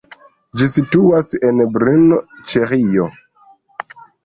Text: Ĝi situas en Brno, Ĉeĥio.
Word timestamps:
Ĝi 0.61 0.69
situas 0.75 1.29
en 1.51 1.61
Brno, 1.77 2.19
Ĉeĥio. 2.55 3.09